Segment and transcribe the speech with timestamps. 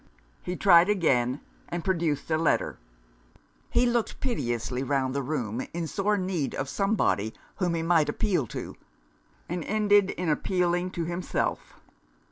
[0.41, 2.79] He tried again, and produced a letter.
[3.69, 8.47] He looked piteously round the room, in sore need of somebody whom he might appeal
[8.47, 8.75] to,
[9.47, 11.75] and ended in appealing to himself.